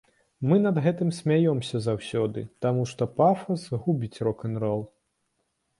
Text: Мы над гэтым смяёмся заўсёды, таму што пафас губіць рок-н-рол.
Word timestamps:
Мы 0.51 0.55
над 0.61 0.79
гэтым 0.85 1.09
смяёмся 1.17 1.81
заўсёды, 1.89 2.45
таму 2.67 2.89
што 2.93 3.09
пафас 3.21 3.61
губіць 3.87 4.21
рок-н-рол. 4.31 4.81